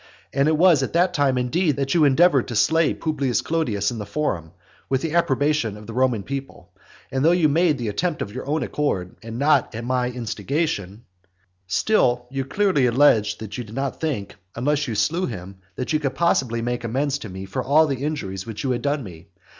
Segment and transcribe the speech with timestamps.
[0.33, 3.99] And it was at that time, indeed, that you endeavoured to slay Publius Clodius in
[3.99, 4.51] the forum,
[4.89, 6.71] with the approbation of the Roman people;
[7.11, 11.03] and though you made the attempt of your own accord, and not at my instigation,
[11.67, 15.99] still you clearly alleged that you did not think, unless you slew him, that you
[15.99, 19.27] could possibly make amends to me for all the injuries which you had done me.